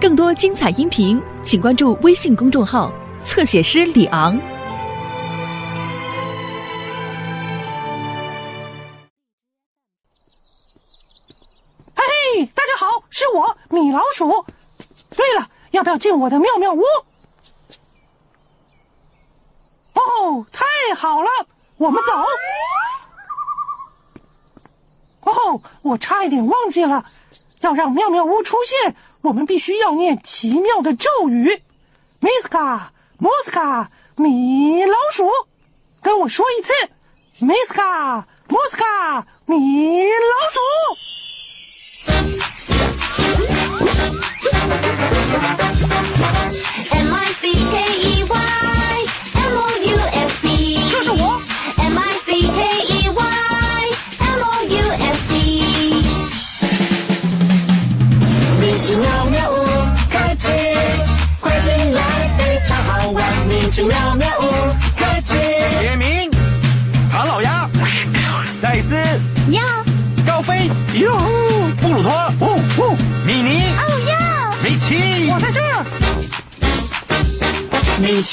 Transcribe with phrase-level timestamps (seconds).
[0.00, 2.92] 更多精彩音频，请关注微信公众号
[3.24, 4.38] “侧写师李昂”。
[11.96, 12.04] 嘿
[12.36, 14.46] 嘿，大家好，是我米老鼠。
[15.10, 16.82] 对了，要不要进我的妙妙屋？
[19.94, 21.28] 哦，太好了，
[21.76, 22.12] 我们走。
[25.22, 27.04] 哦，我差一点忘记了，
[27.62, 31.62] 要让妙妙屋出现，我们必须要念奇妙的咒语。
[32.20, 32.80] Miska
[33.20, 35.28] Moska 米老鼠，
[36.02, 36.72] 跟我说一次
[37.40, 40.60] ，Miska Moska 米老鼠。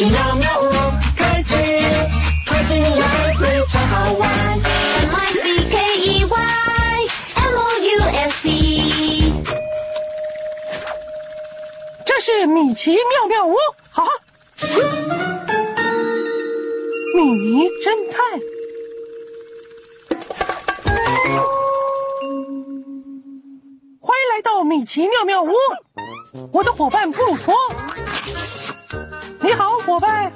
[0.05, 0.69] 奇妙妙屋
[1.17, 1.55] 开启，
[2.47, 4.29] 快进来，非常好玩。
[4.29, 6.37] M I C K E Y
[7.33, 9.33] M O U S E。
[12.05, 13.55] 这是米奇妙妙屋，
[13.89, 14.07] 好，
[17.15, 18.21] 米妮侦探。
[23.99, 25.51] 欢迎来到米奇妙妙屋，
[26.51, 27.55] 我的伙伴布鲁托。
[29.57, 30.31] 好，伙伴。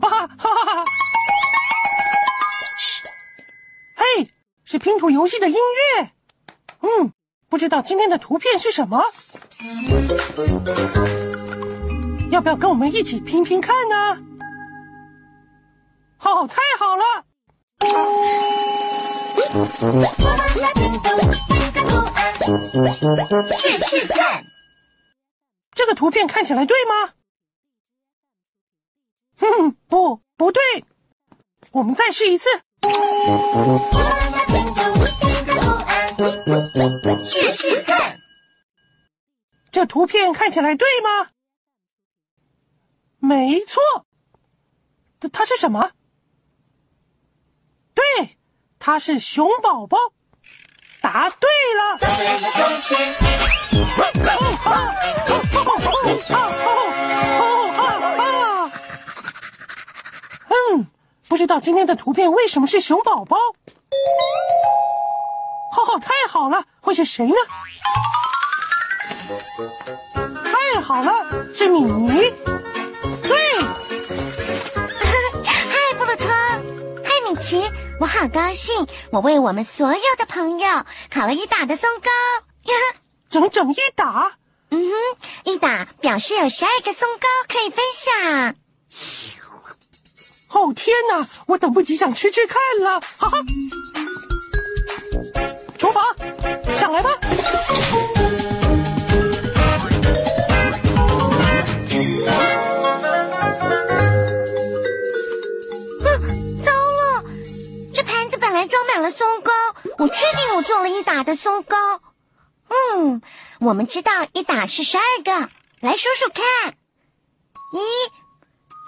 [0.00, 0.84] 哈哈哈哈哈！
[3.96, 4.30] 嘿，
[4.64, 6.10] 是拼图游戏的音乐。
[6.82, 7.12] 嗯，
[7.48, 9.04] 不知道今天的图片是什么？
[12.30, 14.18] 要不要跟我们一起拼拼看呢？
[16.20, 17.24] 哦，太好了！
[23.56, 24.44] 试试看，
[25.72, 27.12] 这个图片看起来对吗？
[29.38, 30.62] 哼，不，不对。
[31.72, 32.48] 我们再试一次。
[37.24, 38.18] 试试看，
[39.70, 41.30] 这图片看起来对吗？
[43.18, 43.82] 没错。
[45.18, 45.90] 它它是什么？
[47.94, 48.04] 对，
[48.78, 49.98] 它是熊宝宝。
[51.02, 51.98] 答对了。
[60.48, 60.86] 嗯，
[61.28, 63.36] 不知道今天的图片为什么是熊宝宝？
[65.76, 67.34] 哦，太好了，会是谁呢？
[70.44, 71.12] 太好了，
[71.54, 72.32] 是米妮。
[73.22, 73.58] 对，
[75.44, 75.54] 嗨，
[75.98, 76.28] 布鲁托！
[77.04, 77.70] 嗨，米奇！
[78.00, 80.68] 我好高兴，我为我们所有的朋友
[81.10, 82.10] 烤了一打的松糕。
[83.28, 84.36] 整整一打。
[84.70, 84.94] 嗯哼，
[85.44, 88.54] 一打表示有十二个松糕可以分享。
[90.56, 92.98] 哦天哪，我等不及想吃吃看了！
[93.18, 93.44] 哈哈，
[95.76, 96.02] 厨房
[96.78, 97.10] 上来吧。
[106.00, 107.22] 哼，糟了，
[107.94, 109.52] 这盘子本来装满了松糕，
[109.98, 111.76] 我确定我做了一打的松糕。
[112.68, 113.20] 嗯，
[113.60, 115.50] 我们知道一打是十二个，
[115.80, 116.74] 来数数看，
[117.74, 117.78] 一、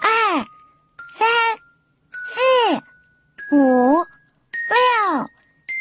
[0.01, 0.47] 二、
[1.19, 1.27] 三、
[2.29, 2.39] 四、
[3.51, 4.05] 五、六、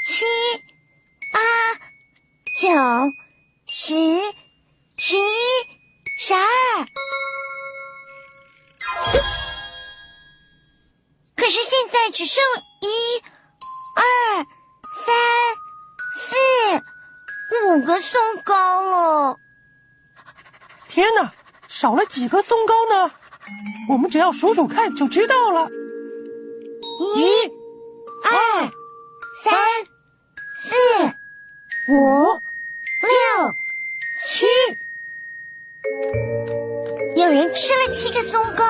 [0.04, 0.24] 七、
[1.32, 1.38] 八、
[2.60, 2.66] 九、
[3.68, 3.94] 十、
[4.96, 5.22] 十一、
[6.18, 6.40] 十二。
[11.36, 12.42] 可是现在只剩
[12.80, 13.22] 一、
[13.94, 14.44] 二、
[15.06, 15.14] 三、
[16.16, 16.34] 四、
[17.68, 19.36] 五个松糕了。
[20.88, 21.32] 天哪，
[21.68, 23.14] 少了几个松糕呢？
[23.88, 25.68] 我们只要数数看就知道了。
[27.16, 27.26] 一、
[28.24, 28.70] 二、
[29.42, 29.54] 三、
[30.60, 30.74] 四、
[31.92, 32.26] 五、
[33.02, 33.54] 六、
[34.20, 34.46] 七，
[37.16, 38.64] 有人吃了七个松糕。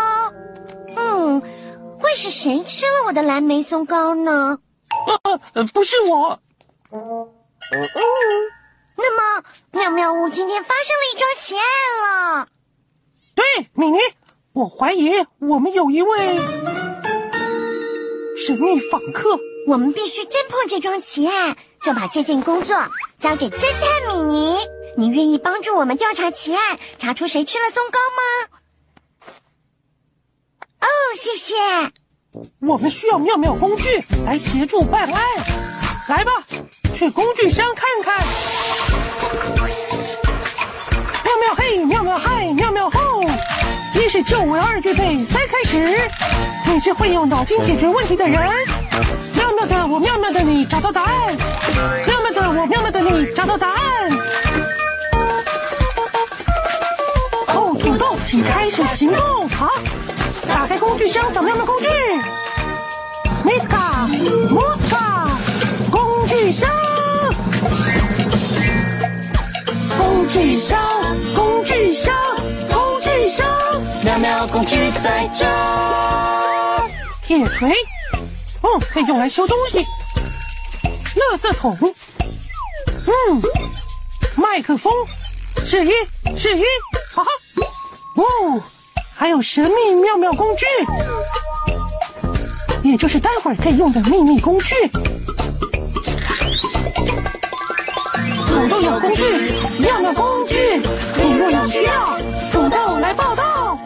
[0.96, 1.40] 嗯，
[1.98, 4.58] 会是谁吃了我的蓝莓松糕呢？
[5.24, 6.40] 呃呃，不是我。
[6.92, 7.28] 嗯
[9.00, 11.64] 那么妙妙屋今天发生了一桩奇案
[12.36, 12.48] 了。
[13.34, 13.44] 对，
[13.74, 13.98] 米妮，
[14.58, 16.36] 我怀疑我们有一位
[18.44, 19.38] 神秘访客。
[19.68, 22.76] 我们必须侦破这桩奇案，就把这件工作
[23.20, 24.56] 交给侦探米妮。
[24.96, 26.60] 你愿意帮助我们调查奇案，
[26.98, 29.32] 查出谁吃了松糕吗？
[30.80, 31.54] 哦，谢谢。
[32.66, 35.22] 我们需要妙妙工具来协助办案。
[36.08, 36.32] 来吧，
[36.94, 38.26] 去工具箱看看。
[41.22, 43.22] 妙妙嘿，妙妙嗨，妙妙吼！
[44.08, 45.94] 是救我，二预备，三开始。
[46.64, 48.40] 你是会用脑筋解决问题的人。
[49.34, 51.36] 妙妙的我，妙妙的你，找到答案。
[52.06, 54.10] 妙妙的我，妙妙的你，找到答案。
[57.48, 59.46] 哦，土豆，请开始行动。
[59.50, 59.70] 好，
[60.48, 61.86] 打开工具箱，找妙妙工具。
[63.44, 64.08] Miska，
[64.48, 65.28] 莫斯卡，
[65.90, 66.70] 工具箱，
[69.98, 70.78] 工具箱，
[71.36, 72.14] 工具箱，
[73.28, 73.46] 工具箱。
[74.02, 75.44] 妙妙工具在这。
[77.22, 77.70] 铁锤，
[78.62, 79.84] 哦，可以用来修东西。
[81.14, 81.76] 垃圾桶，
[83.06, 83.42] 嗯，
[84.36, 84.90] 麦克风，
[85.62, 85.92] 试音，
[86.38, 86.64] 试音，
[87.14, 87.30] 哈哈，
[88.14, 88.62] 哦，
[89.14, 90.64] 还有神秘妙妙工具，
[92.82, 94.74] 也就是待会儿可以用的秘密工具。
[98.46, 99.22] 土豆有工具，
[99.80, 100.80] 妙妙工具，
[101.16, 102.16] 你若有需要，
[103.18, 103.76] 报道。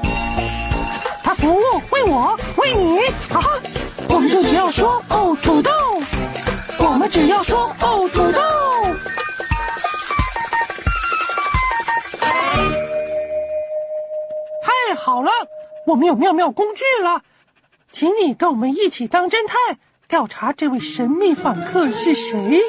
[1.24, 3.00] 他服务为我为你，
[3.30, 3.50] 哈哈，
[4.10, 5.70] 我们就只要说哦土豆，
[6.78, 8.40] 我们只要说哦土豆。
[14.62, 15.30] 太好了，
[15.86, 17.22] 我们有妙妙工具了，
[17.90, 22.60] 请你跟我们一起当侦探，调查这位神秘访客是谁。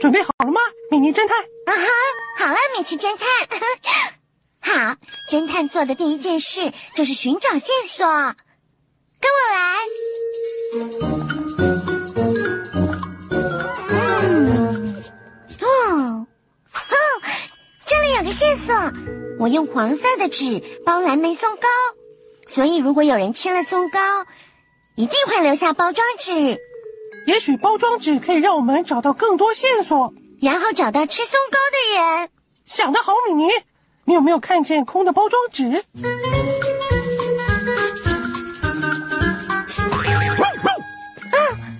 [0.00, 0.60] 准备好了吗，
[0.90, 1.38] 米妮侦探？
[1.66, 4.17] 啊哈，好了，米奇侦探。
[4.60, 4.96] 好，
[5.30, 8.06] 侦探做的第一件事就是寻找线索。
[9.20, 9.78] 跟我来。
[13.90, 15.02] 嗯，
[15.60, 15.66] 哦，
[16.72, 16.78] 哦，
[17.86, 18.74] 这里有个线索。
[19.38, 21.68] 我用黄色的纸包蓝莓松糕，
[22.48, 24.00] 所以如果有人吃了松糕，
[24.96, 26.60] 一定会留下包装纸，
[27.26, 30.12] 也许包装纸可以让我们找到更多线索。
[30.40, 32.30] 然后找到吃松糕的人。
[32.64, 33.50] 想得好，米妮，
[34.08, 35.84] 你有没有看见空的包装纸？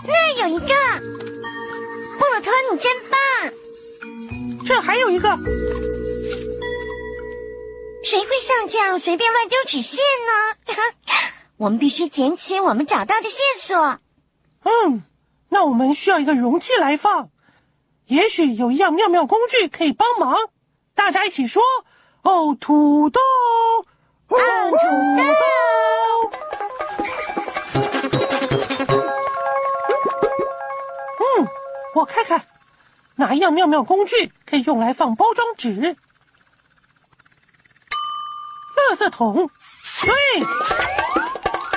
[0.04, 0.66] 那儿有一个，
[2.18, 3.18] 布鲁托，你真棒！
[4.66, 5.38] 这还有一个，
[8.04, 10.74] 谁会像这样随便乱丢纸屑呢？
[11.56, 14.00] 我们必须捡起我们找到的线索。
[14.64, 15.02] 嗯，
[15.48, 17.30] 那我们需要一个容器来放。
[18.04, 20.36] 也许有一样妙妙工具可以帮忙。
[20.94, 21.62] 大家一起说
[22.22, 23.20] ：“哦，土豆，
[24.28, 24.36] 哦，
[24.70, 24.76] 土
[25.16, 25.32] 豆。”
[31.20, 31.48] 嗯，
[31.94, 32.44] 我看看
[33.16, 35.96] 哪一样妙妙工具可以用来放包装纸。
[38.90, 39.50] 垃圾桶，
[40.04, 40.14] 对，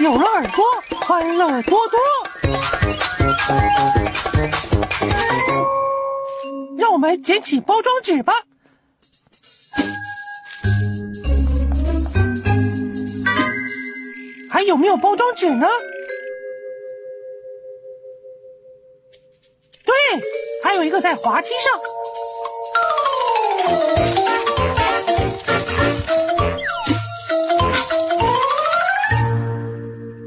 [0.03, 0.63] 有了耳朵，
[1.01, 1.99] 欢乐多多。
[6.77, 8.33] 让我们捡起包装纸吧。
[14.61, 15.67] 还有没有包装纸呢？
[19.83, 19.95] 对，
[20.63, 21.81] 还有一个在滑梯上。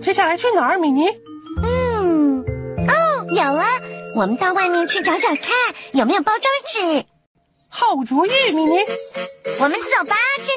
[0.02, 1.06] 接下来去哪儿，米妮？
[1.62, 2.40] 嗯，
[2.88, 3.64] 哦，有啊，
[4.16, 5.52] 我们到外面去找找看
[5.92, 7.04] 有没有包装纸。
[7.68, 8.78] 好主意，米妮。
[9.60, 10.48] 我们走吧，侦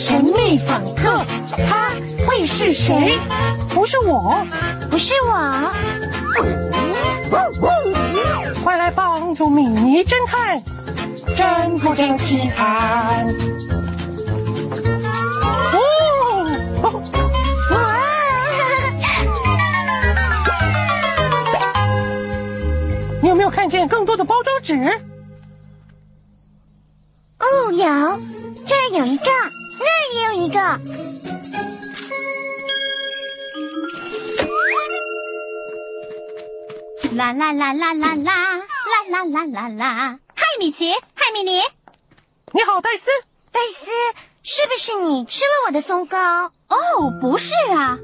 [0.00, 1.22] 神秘访客，
[1.68, 1.90] 他
[2.26, 3.18] 会是谁？
[3.68, 4.42] 不是我，
[4.90, 5.70] 不是我，
[8.64, 10.58] 快来帮助米妮侦探，
[11.36, 13.26] 真不真奇案？
[15.74, 15.78] 哦，
[17.70, 18.00] 哇！
[23.20, 24.74] 你有没有看见更多的包装纸？
[27.38, 27.84] 哦，有，
[28.66, 29.30] 这儿有一个，
[30.60, 31.40] 也有一个。
[37.16, 38.64] 啦啦啦啦啦啦啦
[39.10, 40.18] 啦啦啦啦！
[40.34, 41.60] 嗨，米奇，嗨，米妮。
[42.52, 43.10] 你好，戴斯。
[43.50, 43.86] 戴斯，
[44.42, 46.18] 是不是你吃了我的松糕？
[46.68, 47.98] 哦，不是啊，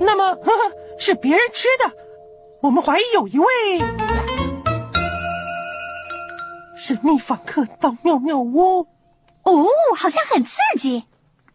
[0.00, 1.92] 那么，呵呵，是别人吃的。
[2.60, 3.46] 我们怀疑有一位
[6.76, 8.86] 神秘访客到妙妙屋。
[9.44, 9.66] 哦，
[9.96, 11.04] 好像很刺激。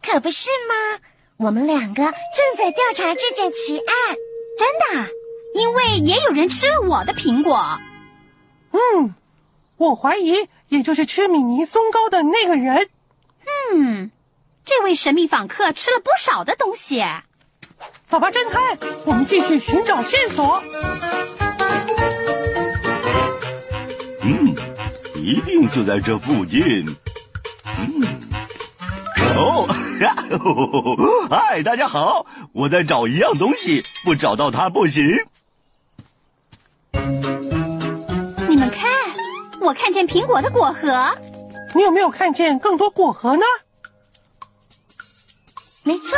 [0.10, 1.02] 可不是吗？
[1.36, 4.16] 我们两个正在调查这件奇案。
[4.58, 5.08] 真的啊，
[5.54, 7.78] 因为也有人吃了我的苹果。
[8.72, 9.14] 嗯，
[9.76, 12.90] 我怀疑也就是吃米尼松糕的那个人。
[13.74, 14.10] 嗯，
[14.66, 17.04] 这位神秘访客吃了不少的东西。
[18.08, 20.64] 走吧，侦探，我们继续寻找线索。
[24.24, 24.56] 嗯，
[25.16, 26.88] 一定就在这附近。
[27.66, 28.27] 嗯，哦，
[31.30, 35.04] 嗨，大家好，我在找一样东西，不找到它不行。
[38.48, 38.92] 你们看，
[39.60, 41.18] 我看见苹果的果核。
[41.74, 43.44] 你有没有看见更多果核呢？
[45.84, 46.18] 没错，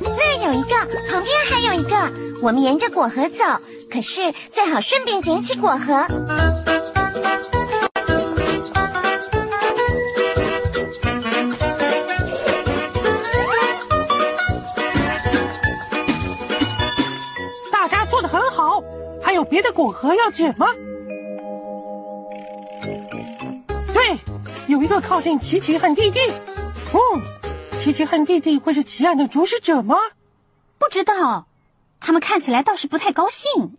[0.00, 0.74] 那儿有一个，
[1.10, 2.12] 旁边还有一个。
[2.42, 3.44] 我们沿着果核走，
[3.90, 6.06] 可是最好顺便捡起果核。
[19.80, 20.66] 果核要捡吗？
[23.94, 24.18] 对，
[24.66, 26.20] 有一个靠近琪琪和弟弟。
[26.92, 26.98] 嗯，
[27.78, 29.96] 琪琪和弟弟会是奇案的主使者吗？
[30.78, 31.46] 不知道，
[31.98, 33.50] 他们看起来倒是不太高兴。
[33.62, 33.70] 米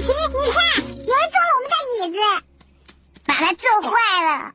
[0.00, 2.18] 奇，你看，有人坐了我们的椅子，
[3.26, 3.92] 把它坐坏
[4.24, 4.54] 了。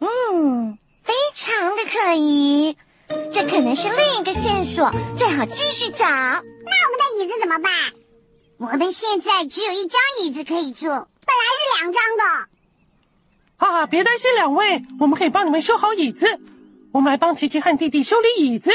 [0.00, 2.76] 嗯，非常的可疑，
[3.32, 6.04] 这可能是另一个线索，最好继续找。
[6.06, 7.72] 那我们的椅子怎么办？
[8.58, 13.64] 我们现在只有一张椅子可以坐，本来是两张的。
[13.66, 16.26] 啊，别担心，两位，我们可以帮你们修好椅子。
[16.92, 18.70] 我们来帮琪琪和弟弟修理椅子。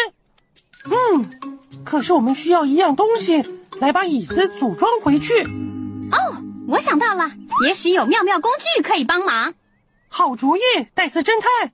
[0.86, 3.44] 嗯，可是我们需要一样东西
[3.80, 5.44] 来把椅子组装回去。
[6.12, 6.18] 哦，
[6.68, 7.32] 我想到了，
[7.66, 9.54] 也许有妙妙工具可以帮忙。
[10.08, 10.62] 好主意，
[10.94, 11.72] 戴斯侦探！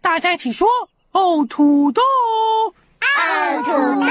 [0.00, 0.68] 大家一起说
[1.16, 2.02] ：“哦，土豆！”
[3.00, 4.06] 哦，土豆。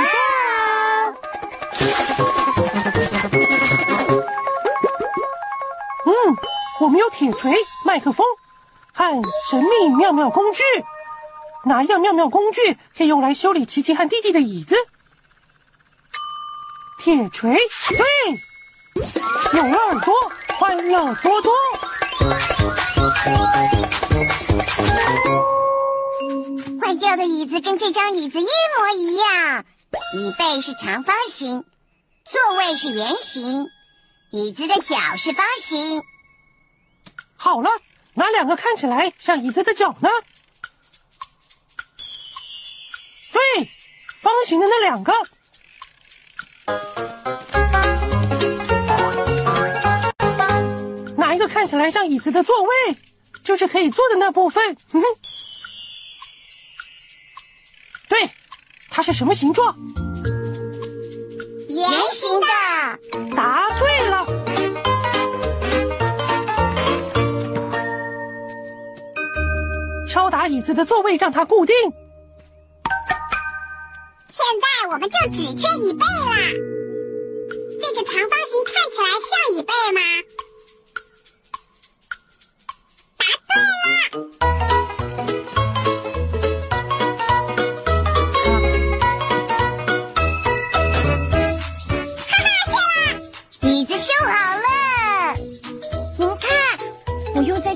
[6.07, 6.11] 嗯，
[6.81, 7.53] 我们有铁锤、
[7.85, 8.25] 麦克风
[8.91, 9.21] 和
[9.51, 10.63] 神秘妙妙工具。
[11.65, 14.75] 哪一样妙妙工具可以用来修理琪琪和弟弟的椅子？
[16.97, 17.55] 铁锤，
[19.53, 20.11] 对，有了耳朵，
[20.57, 21.53] 欢乐多多。
[26.85, 29.65] 坏掉的椅子跟这张椅子一模一样，
[30.13, 31.65] 椅背是长方形，
[32.25, 33.65] 座位是圆形，
[34.29, 36.03] 椅子的脚是方形。
[37.37, 37.71] 好了，
[38.13, 40.09] 哪两个看起来像椅子的脚呢？
[43.33, 43.67] 对，
[44.21, 45.11] 方形的那两个。
[51.17, 52.95] 哪一个看起来像椅子的座位？
[53.43, 54.77] 就是可以坐的那部分。
[54.91, 55.03] 嗯哼，
[58.07, 58.29] 对，
[58.89, 59.75] 它是什么形状？
[61.69, 62.47] 圆形的。
[63.35, 64.25] 答对了。
[70.07, 71.75] 敲打椅子的座位，让它固定。
[74.31, 76.37] 现在我们就只缺椅背啦。
[77.81, 80.01] 这个长方形看起来像椅背吗？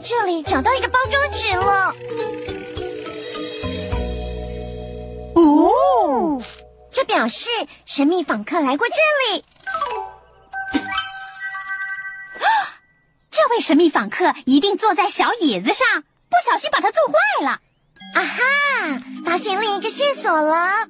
[0.09, 1.93] 这里找到一个包装纸了。
[5.35, 6.41] 哦，
[6.89, 7.47] 这表示
[7.85, 8.95] 神秘访客来过这
[9.35, 9.45] 里。
[13.29, 17.61] 这位神秘访客一定坐在小椅子上，不小心把它坐坏了。
[18.15, 19.01] 啊哈！
[19.23, 20.87] 发现另一个线索了。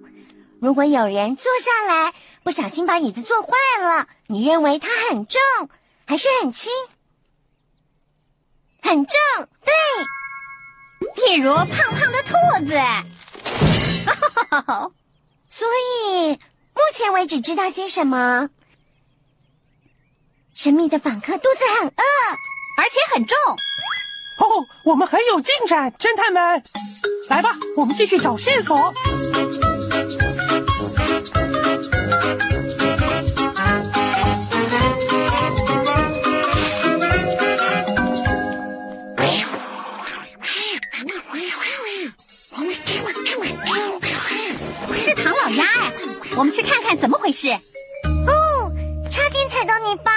[0.61, 5.41] 如果有人坐下来，不小心把椅子坐坏了，你认为它很重
[6.05, 6.71] 还是很轻？
[8.81, 9.19] 很重，
[9.63, 9.73] 对。
[11.15, 12.33] 譬如胖胖的兔
[12.65, 12.77] 子。
[15.49, 16.31] 所以
[16.73, 18.49] 目前为止知道些什么？
[20.53, 22.03] 神秘的访客肚子很饿。
[22.77, 23.37] 而且很重。
[24.39, 26.63] 哦，我们很有进展，侦探们，
[27.29, 28.93] 来吧，我们继续找线索。
[46.39, 47.49] 我们去看看怎么回事。
[47.49, 48.71] 哦，
[49.11, 50.13] 差点踩到泥巴。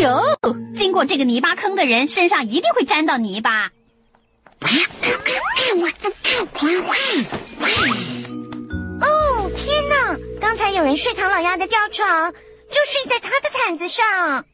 [0.00, 0.22] 哟，
[0.74, 3.70] 经过这个泥巴坑的人身上一定会沾到泥巴。
[9.02, 10.16] 哦，天哪！
[10.40, 14.46] 刚才有人睡唐老鸭的吊床，就睡在他的毯子上。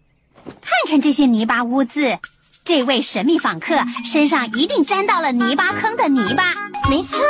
[0.44, 2.18] 看看这些泥巴污渍，
[2.64, 3.78] 这位神秘访客
[4.10, 6.54] 身上一定沾到了泥巴坑的泥巴。
[6.90, 7.20] 没错，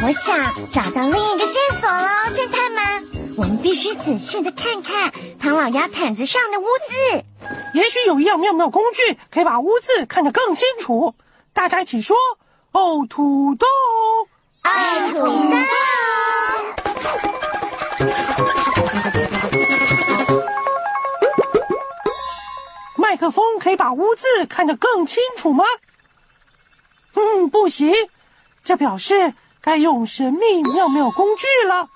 [0.00, 2.82] 我想找到另一个线索了，侦探们。
[3.36, 7.24] 我们必须仔细的看看唐老鸭毯子上的污渍。
[7.74, 11.14] 也许有一样妙妙工具可以把污渍看得更清楚。
[11.52, 12.16] 大家一起说
[12.72, 13.66] ：“哦，土豆！”
[14.64, 14.70] 哦
[15.10, 15.56] 土豆。
[22.96, 25.64] 麦克风可以把污渍看得更清楚吗？
[27.14, 27.92] 嗯，不行，
[28.62, 31.88] 这表示该用神秘妙妙工具了。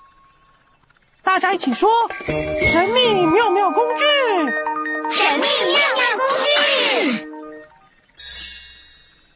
[1.23, 1.89] 大家一起说
[2.19, 4.03] ：“神秘妙妙工具！”
[5.09, 7.29] 神秘妙妙工具。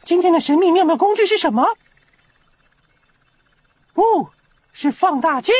[0.03, 1.75] 今天的神秘妙妙工具是什么？
[3.95, 4.29] 哦，
[4.73, 5.53] 是放大镜。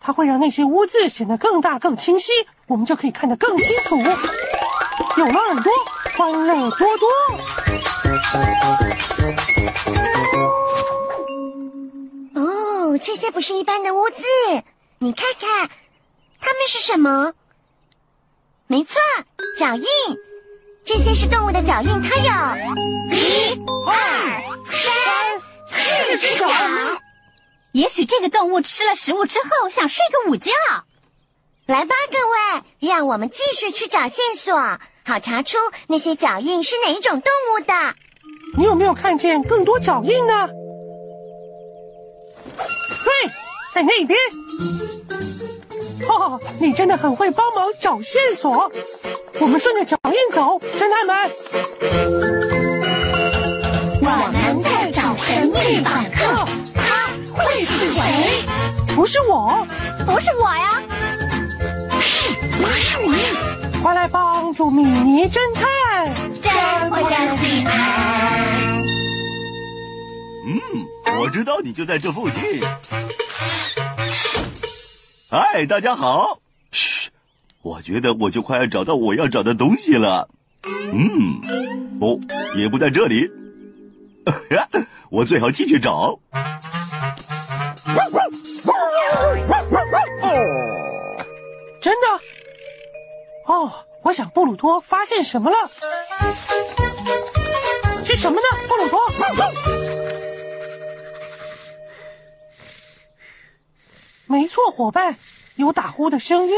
[0.00, 2.32] 它会让那些污渍显得更大、更清晰，
[2.66, 3.96] 我们就可以看得更清楚。
[5.16, 5.72] 有了耳朵，
[6.16, 7.65] 欢乐多多。
[13.26, 14.22] 这不是一般的污渍，
[15.00, 15.68] 你看看，
[16.38, 17.34] 它们是什么？
[18.68, 19.00] 没错，
[19.58, 19.84] 脚印。
[20.84, 23.50] 这些是动物的脚印，它有一、
[23.88, 23.96] 二、
[24.68, 26.46] 三、四只脚。
[27.72, 30.52] 也许这个动物吃了食物之后想睡个午觉。
[31.66, 34.56] 来吧，各位，让我们继续去找线索，
[35.04, 37.74] 好查出那些脚印是哪一种动物的。
[38.56, 40.48] 你有没有看见更多脚印呢？
[43.06, 43.12] 对，
[43.72, 44.18] 在那边。
[46.08, 48.68] 哦，你真的很会帮忙找线索。
[49.38, 51.30] 我们顺着脚印走，侦探们。
[54.02, 56.44] 我们在找神秘访客，
[56.74, 58.02] 他会是谁？
[58.96, 59.64] 不是我，
[60.04, 60.82] 不是我呀，
[63.82, 66.12] 快来帮助米妮侦探。
[66.42, 67.72] 真不真心啊？
[70.48, 70.85] 嗯，
[71.18, 72.40] 我知道你就在这附近。
[75.30, 76.40] 嗨，大家好。
[76.70, 77.10] 嘘，
[77.62, 80.28] 我觉得我就快要找到我要找的东西了。
[80.64, 81.40] 嗯，
[82.00, 82.20] 哦，
[82.56, 83.30] 也不在这里。
[85.10, 86.18] 我最好继续找。
[91.80, 92.06] 真的？
[93.46, 95.56] 哦，我想布鲁托发现什么了？
[98.04, 99.00] 是什么呢，布鲁托？
[104.26, 105.16] 没错，伙伴，
[105.54, 106.54] 有打呼的声音，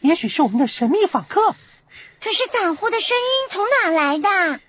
[0.00, 1.54] 也许是我们的神秘访客。
[2.22, 4.60] 可是打呼的声音从哪来的？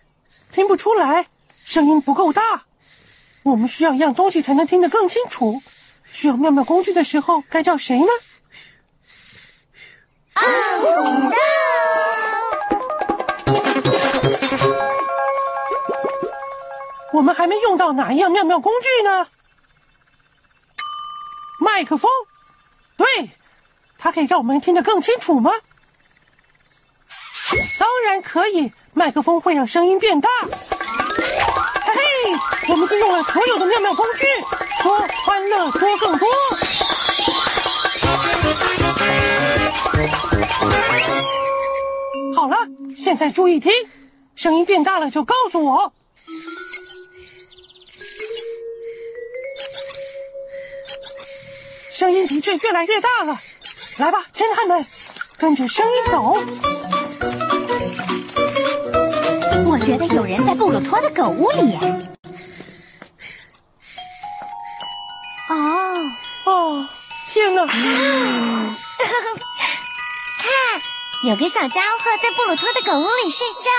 [0.51, 1.27] 听不出来，
[1.63, 2.65] 声音不够大。
[3.43, 5.61] 我们需要一样东西才能听得更清楚。
[6.11, 8.07] 需要妙妙工具的时候，该叫谁呢？
[10.35, 10.41] 土
[11.29, 11.35] 豆。
[17.13, 19.27] 我们还没用到哪一样妙妙工具呢？
[21.59, 22.09] 麦克风，
[22.97, 23.05] 对，
[23.97, 25.51] 它可以让我们听得更清楚吗？
[27.79, 30.29] 当然可以，麦克风会让声音变大。
[30.41, 32.01] 嘿嘿，
[32.69, 34.25] 我们就用了所有的妙妙工具，
[34.81, 36.27] 说欢乐多更多。
[42.35, 42.57] 好了，
[42.97, 43.71] 现在注意听，
[44.35, 45.93] 声音变大了就告诉我。
[51.95, 53.39] 声音的确越来越大了，
[53.99, 54.85] 来吧，侦探们，
[55.37, 56.35] 跟着声音走。
[59.65, 61.73] 我觉得有人在布鲁托的狗屋里。
[65.47, 66.11] 哦，
[66.43, 66.89] 哦，
[67.31, 67.65] 天哪！
[67.65, 67.71] 看，
[71.23, 73.71] 有个小家伙在布鲁托的狗屋里睡觉，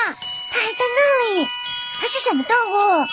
[0.52, 1.46] 它还在那里。
[2.00, 2.76] 它是什么动物？
[3.02, 3.06] 啊，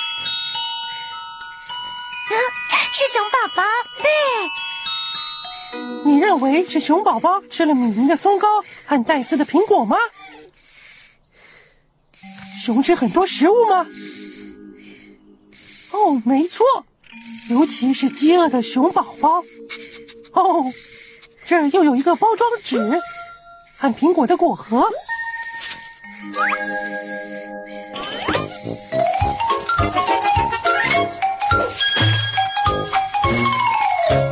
[2.93, 3.63] 是熊宝宝。
[4.01, 4.09] 对，
[6.05, 8.47] 你认为是熊宝宝吃了米妮的松糕
[8.85, 9.97] 和戴斯的苹果吗？
[12.63, 13.87] 熊吃很多食物吗？
[15.91, 16.65] 哦，没错，
[17.49, 19.43] 尤其是饥饿的熊宝宝。
[20.33, 20.71] 哦，
[21.45, 22.77] 这儿又有一个包装纸
[23.77, 24.87] 和苹果的果核。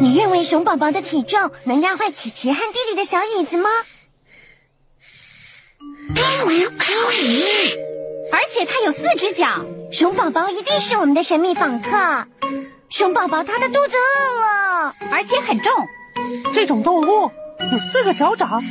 [0.01, 3.69] 你认为熊宝宝的体重能压坏琪琪和弟弟的小椅子吗？
[8.31, 9.63] 而且它有四只脚。
[9.91, 12.25] 熊宝宝一定是我们的神秘访客。
[12.89, 14.95] 熊宝宝他的肚子饿了。
[15.11, 15.71] 而且很重，
[16.51, 17.31] 这种动物
[17.71, 18.63] 有四个脚掌。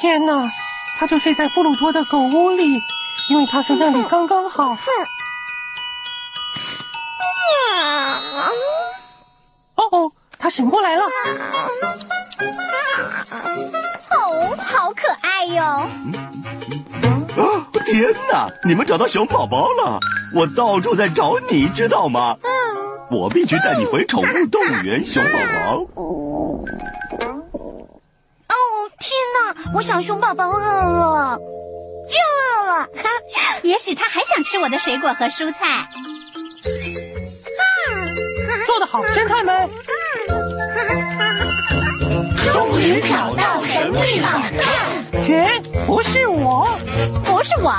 [0.00, 0.50] 天哪，
[0.98, 2.80] 它就睡在布鲁托的狗屋里，
[3.30, 4.76] 因为它说那里刚刚好。
[9.76, 11.04] 哦哦，他醒过来了。
[14.10, 15.62] 哦，好可爱哟！
[15.64, 15.88] 啊！
[17.86, 19.98] 天哪，你们找到熊宝宝了！
[20.34, 22.36] 我到处在找你，知道吗？
[23.10, 25.86] 我必须带你回宠物动物园，熊宝宝。
[28.48, 28.54] 哦，
[29.00, 29.54] 天哪！
[29.74, 32.88] 我想熊宝宝饿了，就饿了。
[33.62, 35.86] 也许他还想吃我的水果和蔬菜。
[38.80, 39.68] 做得好，侦探们！
[42.50, 45.44] 终于找到神秘宝藏，绝
[45.86, 46.66] 不是我，
[47.26, 47.74] 不是我，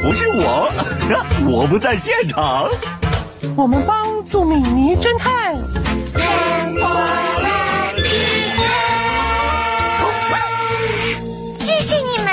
[0.00, 0.70] 不是我，
[1.50, 2.68] 我不在现场。
[3.56, 5.56] 我们帮助米妮侦探。
[11.58, 12.32] 谢谢你们。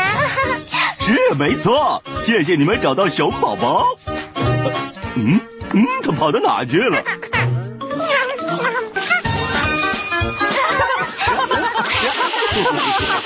[1.00, 3.88] 是没错，谢谢你们找到熊宝宝。
[5.16, 5.40] 嗯
[5.74, 7.04] 嗯，它跑到哪去了？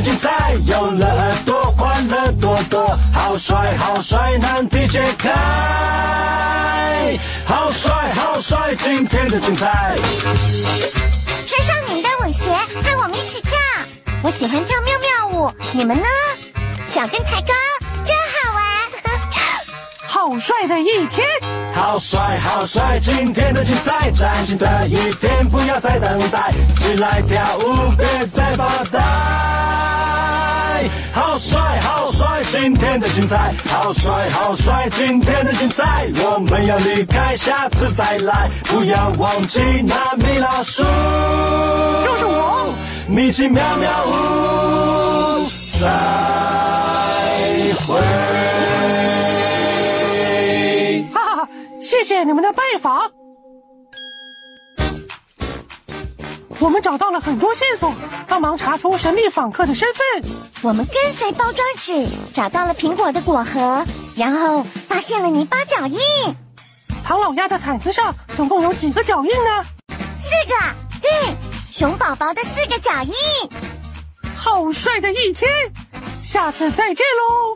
[0.00, 2.96] 精彩有了耳朵，欢乐多多。
[3.12, 5.30] 好帅，好帅，难题解开。
[7.44, 8.74] 好帅，好帅！
[8.76, 9.96] 今天的精彩。
[11.46, 12.50] 穿上你的舞鞋，
[12.82, 13.52] 和我们一起跳。
[14.22, 16.04] 我喜欢跳妙妙舞，你们呢？
[16.92, 17.54] 脚跟抬高，
[18.04, 18.66] 真好玩。
[20.08, 21.26] 好帅的一天，
[21.72, 22.98] 好帅，好帅！
[23.00, 29.00] 今天的精彩，崭新的一天，不要再等待，起来跳舞，别再发呆。
[31.12, 32.42] 好帅，好帅！
[32.48, 34.88] 今天的精彩，好帅，好帅！
[34.90, 42.74] 今天的精彩，我们要离开，下次再来，不要忘记那米老鼠，就是我。
[43.08, 45.48] 米奇妙妙屋，
[45.80, 45.88] 再
[47.86, 48.00] 会。
[51.12, 51.48] 哈哈哈！
[51.80, 53.25] 谢谢你们的拜访。
[56.66, 57.94] 我们找到了很多线索，
[58.26, 60.32] 帮忙查出神秘访客的身份。
[60.62, 66.00] 我们跟随包装纸找到了苹果的果核，然后发现了泥巴脚印，
[67.04, 69.64] 唐老鸭的毯子上总共有几个脚印呢？
[70.20, 70.56] 四个，
[71.00, 71.10] 对，
[71.70, 73.14] 熊宝宝的四个脚印。
[74.34, 75.48] 好帅的一天，
[76.24, 77.55] 下次再见喽！